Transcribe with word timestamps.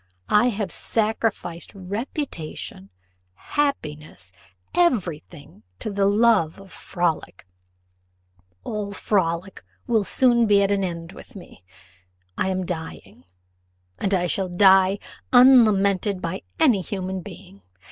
I 0.29 0.49
have 0.49 0.71
sacrificed 0.71 1.75
reputation, 1.75 2.89
happiness, 3.35 4.31
every 4.73 5.19
thing 5.19 5.61
to 5.77 5.91
the 5.91 6.07
love 6.07 6.59
of 6.59 6.71
frolic: 6.71 7.45
all 8.63 8.93
frolic 8.93 9.63
will 9.85 10.03
soon 10.03 10.47
be 10.47 10.63
at 10.63 10.71
an 10.71 10.83
end 10.83 11.11
with 11.11 11.35
me 11.35 11.63
I 12.35 12.47
am 12.49 12.65
dying 12.65 13.25
and 13.99 14.15
I 14.15 14.25
shall 14.25 14.49
die 14.49 14.97
unlamented 15.31 16.19
by 16.19 16.41
any 16.59 16.81
human 16.81 17.21
being. 17.21 17.61